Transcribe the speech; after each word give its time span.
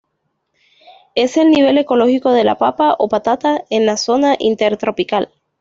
Es 1.13 1.37
el 1.37 1.51
nivel 1.51 1.77
ecológico 1.77 2.31
de 2.31 2.43
la 2.43 2.57
papa 2.57 2.95
o 2.97 3.07
patata, 3.07 3.65
en 3.69 3.85
la 3.85 3.97
zona 3.97 4.35
intertropical. 4.39 5.31